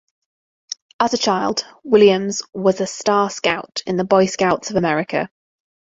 [0.99, 5.29] As a child, Williams was a Star Scout in the Boy Scouts of America.